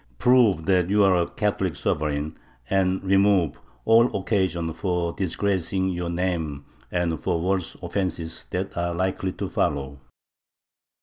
[0.17, 2.35] Prove that you are a Catholic sovereign,
[2.71, 9.31] and remove all occasion for disgracing your name and for worse offenses that are likely
[9.33, 9.99] to follow.